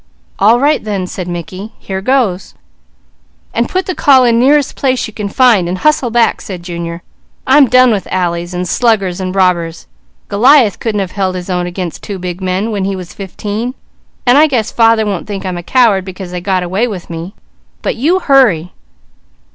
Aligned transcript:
"All 0.39 0.59
right 0.59 0.83
then," 0.83 1.05
said 1.05 1.27
Mickey. 1.27 1.73
"Here 1.77 2.01
goes!" 2.01 2.55
"And 3.53 3.69
put 3.69 3.85
the 3.85 3.93
call 3.93 4.23
in 4.23 4.39
nearest 4.39 4.75
place 4.75 5.05
you 5.05 5.13
can 5.13 5.29
find 5.29 5.69
and 5.69 5.77
hustle 5.77 6.09
back," 6.09 6.41
said 6.41 6.63
Junior. 6.63 7.03
"I'm 7.45 7.67
done 7.67 7.91
with 7.91 8.07
alleys, 8.09 8.51
and 8.55 8.67
sluggers, 8.67 9.21
and 9.21 9.35
robbers. 9.35 9.85
Goliath 10.27 10.79
couldn't 10.79 11.01
have 11.01 11.11
held 11.11 11.35
his 11.35 11.51
own 11.51 11.67
against 11.67 12.01
two 12.01 12.17
big 12.17 12.41
men, 12.41 12.71
when 12.71 12.85
he 12.85 12.95
was 12.95 13.13
fifteen, 13.13 13.75
and 14.25 14.39
I 14.39 14.47
guess 14.47 14.71
father 14.71 15.05
won't 15.05 15.27
think 15.27 15.45
I'm 15.45 15.55
a 15.59 15.61
coward 15.61 16.03
because 16.03 16.31
they 16.31 16.41
got 16.41 16.63
away 16.63 16.87
with 16.87 17.07
me. 17.07 17.35
But 17.83 17.95
you 17.95 18.17
hurry!" 18.21 18.71